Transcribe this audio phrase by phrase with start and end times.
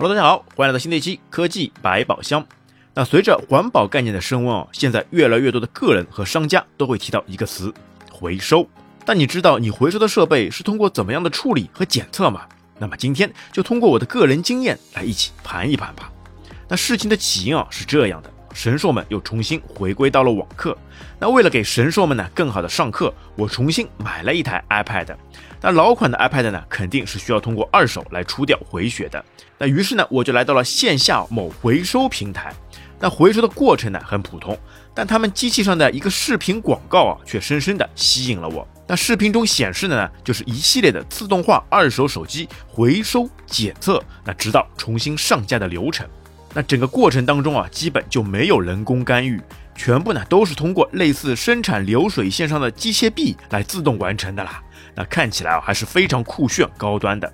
[0.00, 2.46] Hello，大家好，欢迎来到新的一期科技百宝箱。
[2.94, 7.74] 那随着环保概念的升温哦，现在越来越多的个人和商家都会提到一个词——
[8.12, 8.64] 回收。
[9.04, 12.46] 但你知道你回收的设备是通过怎么样的处理和检测吗？
[12.78, 16.12] 那么今天就通过我的个人经验来一起盘一盘吧。
[16.68, 18.30] 那事情的起因啊是这样的。
[18.54, 20.78] 神兽们又重新回归到了网课。
[21.18, 25.16] 那为了给神兽们呢更好的上课，我重新买了一台 iPad。
[25.60, 29.24] 那老款的 iPad 呢，肯定是需要通过二手来出掉回血的。
[29.58, 32.54] 那于是呢，我就来到了线下某回收平台。
[33.00, 34.58] 那回收的过程呢很普通，
[34.92, 38.66] 但他们机器上的一个视频广告啊，却深深的吸引了我。
[38.88, 46.06] 那视频中显示的呢，就是一系列的自动化二手手机回收检测，那直到重新上架的流程。
[46.54, 49.40] 那整个过程当中啊，基本就没有人工干预，
[49.76, 54.60] 全部呢都是通过类似生产流水线上的机械臂来自动完成的啦。
[54.98, 57.32] 那看起来啊还是非常酷炫高端的。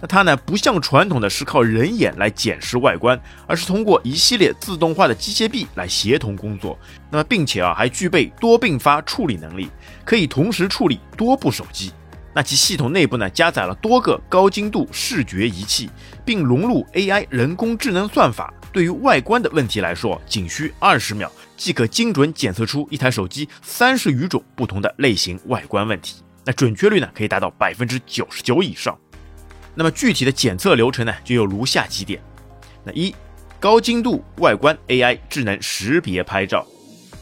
[0.00, 6.78] 那它呢不像传统的是靠人眼来检视外观，而是通过一系列自动化的机械臂来协同工作。
[7.10, 9.68] 那么并且啊还具备多并发处理能力，
[10.04, 11.92] 可以同时处理多部手机。
[12.32, 15.90] 那其系统内部呢，加载了多个高精度视觉仪器，
[16.24, 18.54] 并融入 AI 人工智能算法。
[18.72, 26.22] 对于外观的问题来说，仅需二十秒即可精准检测出一台手机三十余种不同的类型外观问题。
[26.50, 28.98] 那准确率呢，可以达到百分之九十九以上。
[29.72, 32.20] 那么具体的检测流程呢，就有如下几点：
[32.82, 33.14] 那一，
[33.60, 36.66] 高精度外观 AI 智能识别拍照。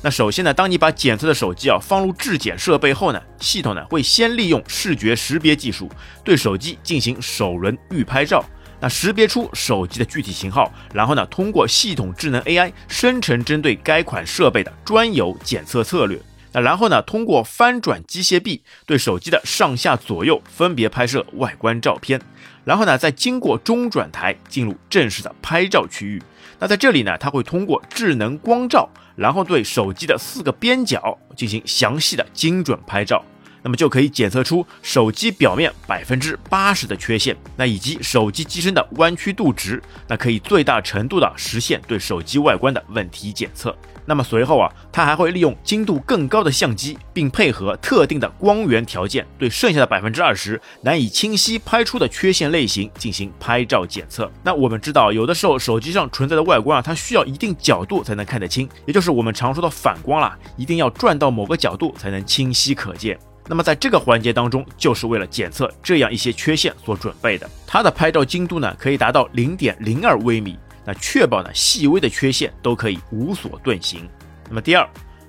[0.01, 5.91] 那首先呢，当你把检测的手机啊放入质检设备后呢，系统呢会先利用视觉识别技术
[6.25, 8.43] 对手机进行首轮预拍照，
[8.81, 16.19] 那识别出手机的具体型号，然后呢通过系统智能 AI 生成针对该款设备的专有检测策略，
[16.53, 22.21] 那然后呢通过翻转机械臂对手机的上下左右分别拍摄外观照片，
[22.65, 26.23] 然后呢再经过中转台进入正式的拍照区域。
[26.59, 33.25] 那在这里呢，它会通过智能光照，然后对手机的四个边角进行详细的精准拍照，
[33.63, 43.77] 那么就可以检测出手机表面百分之八十的缺陷，那以及手机机身的弯曲度值，那可以最大程度的实现对手机外观的问题检测。
[44.07, 54.31] 那么随后啊，它还会利用精度更高的相机，并配合特定的光源条件，对剩下的百分之二十难以清晰拍出的缺陷类型进行拍照检测。
[54.43, 63.19] 那我们知道，有的时候手机上存在的外观啊，它需要一定角度才能看得清，也就是我们常说的反光啦，一定要转到某个角度才能清晰可见。
[63.49, 67.49] 那么在这个环节当中，就是为了检测这样一些缺陷所准备的。
[67.67, 70.59] 它的拍照精度呢，可以达到零点零二微米。
[70.85, 74.09] 那确保呢，细微的缺陷都可以无所遁形。
[74.49, 74.87] 那么第二，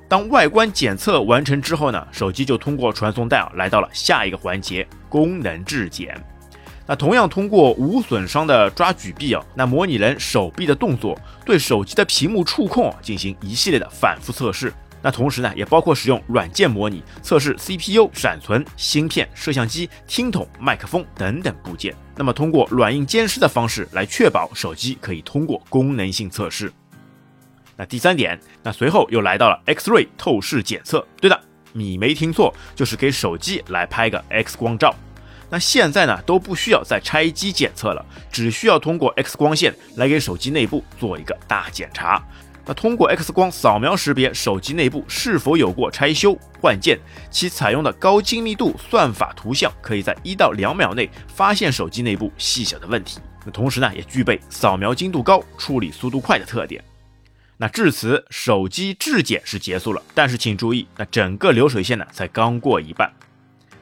[0.07, 6.21] 当外观检测完成之后呢，手机就通过传送带啊，来到了下一个环节——功能质检。
[6.85, 14.73] 那同样通过无损伤的抓举臂啊，那模拟人手臂的动作，对手机的屏幕触控啊进行一系列的反复测试。
[15.01, 21.95] 那同时呢，也包括使用软件模拟测试 CPU、闪存、芯片、摄像机、听筒、麦克风等等部件。
[22.15, 26.71] 那么通过软硬兼施的方式来确保手机可以通过功能性测试。
[27.77, 31.07] 那第三点，那随后又来到了 X-ray 透视检测。
[31.21, 31.39] 对的，
[31.71, 34.93] 你没听错，就是给手机来拍个 X 光照。
[35.49, 42.21] 那现在呢都不需要再拆机检测了，只需要通过 X 光线来给手机内部做一个大检查。
[42.69, 46.99] 那通过 X 光扫描识别手机内部是否有过拆修换件，
[47.31, 53.19] 其采用的高精密度算法图像，可以在一到两秒内发现手机内部细小的问题。
[53.43, 56.83] 那同时呢，也具备扫描精度高、处理速度快的特点。
[57.57, 63.11] 那至此，手机质检是结束了，但是请注意，那整个流水线呢才刚过一半。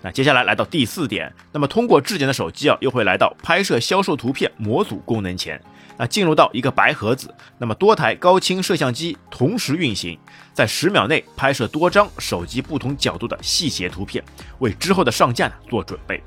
[0.01, 5.61] 那接下来来到第四点，那么通过质检的手机啊，又会来到拍摄销售图片模组功能前。
[5.99, 10.15] 那进入到一个白盒子，那么多台高清摄像机同时运行，
[10.53, 14.23] 在十秒内拍摄多张手机不同角度的细节图片，
[14.59, 16.21] 为之后的上架呢做准备。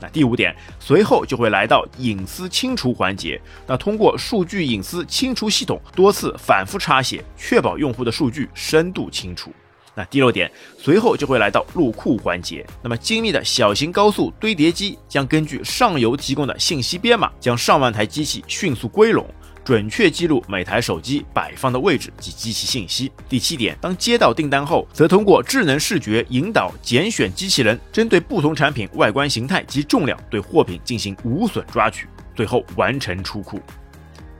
[0.00, 9.52] 那第五点，随后就会来到隐私清除环节，那通过数据隐私清除系统多次反复插写，确保用户的数据深度清除。
[9.96, 12.64] 那第六点，随后就会来到入库环节。
[12.82, 19.26] 那么精密的小型高速堆叠机将根据上游提供的信息编码，将上万台机器迅速归拢，
[19.64, 23.10] 准确记录每台手机摆放的位置及机器信息。
[23.26, 33.58] 第七点，当接到订单后，则通过智能视觉引导拣选机器人，针对不同产品外观形态及重量，对货品进行无损抓取，最后完成出库。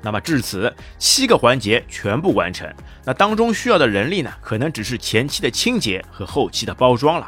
[0.02, 2.72] 那么至此，七个环节全部完成。
[3.04, 7.26] 那当中需要的人力呢，可能只是前期的清洁和后期的包装了。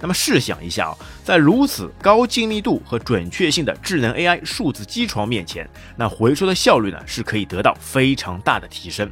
[0.00, 9.10] 那么试想一下啊，在如此高精密度和准确性的智能 AI 数字机床面前，那回收的效率呢是可以得到非常大的提升。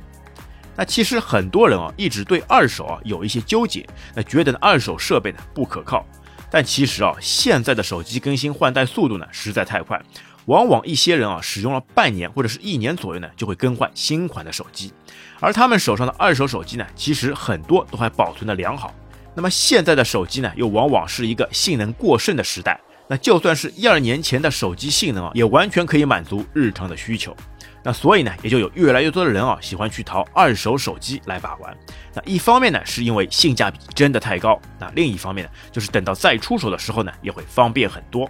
[0.76, 6.06] 那其实很多人啊一直对二手啊有一些纠结，那觉得呢二手设备呢不可靠。
[6.48, 10.00] 但其实啊现在的手机更新换代速度呢实在太快，
[10.46, 14.92] 往往一些人啊使用了半年或者是一年左右呢就会更换新款的手机，
[15.40, 18.92] 而他们手上的二手手机呢其实很多都还保存的良好。
[19.34, 22.80] 那么现在的手机呢，又往往是一个性能过剩的时代。
[23.08, 27.36] 那就算是一二年前的手机性能啊，也完全可以满足日常的需求。
[27.84, 31.76] 那所以呢，也就有越来越多的人啊，喜欢去淘二手手机来把玩。
[32.14, 38.28] 那一方面呢，是因为性价比真的太高；那另一方面呢，就是等到再出手的时候呢，也会方便很多。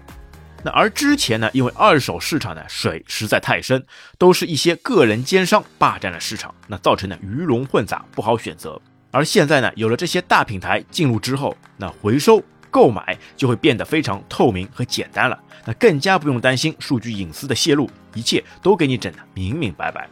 [0.67, 3.87] 那而之前呢，因为二手市场呢水实在太深，
[4.19, 8.77] 都是一些个人奸商霸占了市场，那造成的鱼龙混杂，不好选择。
[9.13, 15.39] 而现在呢，有了这些大品牌进入之后，那回收购买就会变得非常透明和简单了。
[15.65, 20.09] 那更加不用担心数据隐私的泄露，一切都给你整得明明白白。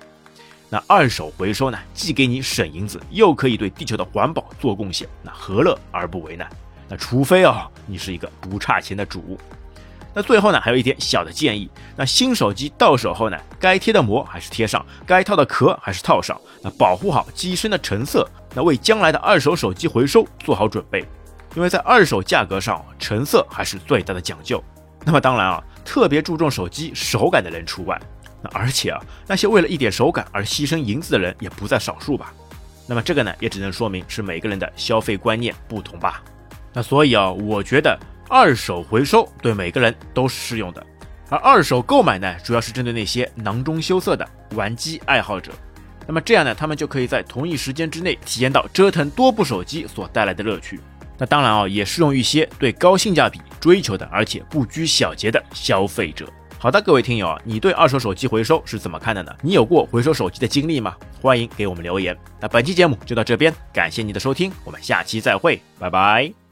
[0.71, 6.47] 那二手回收呢，既给你省银子，又可以对地球的环保做贡献，那何乐而不为呢？
[6.89, 9.37] 那除非啊，你是一个不差钱的主。
[10.15, 11.69] 那最后呢，还有一点小的建议。
[11.97, 16.41] 那新手机到手后呢，该贴的膜还是贴上，该套的壳还是套上。
[16.63, 21.05] 那保护好机身的成色，那为将来的二手手机回收做好准备。
[21.57, 24.63] 因为在二手价格上，成色还是最大的讲究。
[25.05, 28.01] 那么当然啊，特别注重手机手感的人除外。
[28.41, 32.33] 那而且啊，那些为了一点手感而牺牲银子的人也不在少数吧。
[32.87, 36.23] 那么这个呢，也只能说明是每个人的消费观念不同吧。
[36.73, 37.99] 那所以啊，我觉得。
[38.29, 40.85] 二手回收对每个人都是适用的，
[41.29, 45.53] 而二手购买呢，主要是针对那些囊中羞涩的玩机爱好者。
[46.07, 50.79] 那么这样呢，他们就可以在同一时间之内体验到折腾多部手机所带来的乐趣。
[51.17, 56.29] 那当然啊，也适用于一些对高性价比追求的，而且不拘小节的消费者。
[56.59, 59.33] 好的，各位听友啊，你对二手手机回收是怎么看的呢？
[59.43, 60.97] 你有过回收手机的经历吗？
[61.21, 62.17] 欢迎给我们留言。
[62.41, 66.44] 那本期节目就到这边，感谢你的收听，我们下期再会，拜拜。